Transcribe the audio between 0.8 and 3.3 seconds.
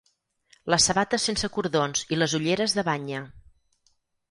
sabates sense cordons i les ulleres de banya.